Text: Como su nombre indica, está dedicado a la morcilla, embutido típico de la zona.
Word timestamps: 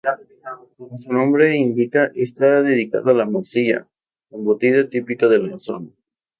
Como 0.77 0.97
su 0.97 1.13
nombre 1.13 1.55
indica, 1.55 2.09
está 2.15 2.63
dedicado 2.63 3.11
a 3.11 3.13
la 3.13 3.27
morcilla, 3.27 3.87
embutido 4.31 4.89
típico 4.89 5.29
de 5.29 5.37
la 5.37 5.59
zona. 5.59 5.91